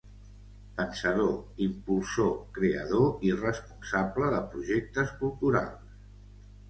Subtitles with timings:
[0.77, 6.05] Pensador, impulsor, creador i responsable de projectes culturals.